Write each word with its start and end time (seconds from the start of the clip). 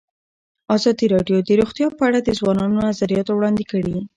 ازادي 0.75 1.05
راډیو 1.13 1.37
د 1.43 1.49
روغتیا 1.59 1.87
په 1.97 2.03
اړه 2.07 2.19
د 2.21 2.29
ځوانانو 2.39 2.85
نظریات 2.89 3.27
وړاندې 3.29 3.63
کړي. 3.71 3.95